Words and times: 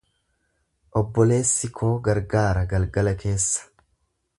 Obboleessi 1.01 1.71
koo 1.81 1.93
gargaara 2.09 2.67
galgala 2.75 3.15
keessa. 3.23 3.67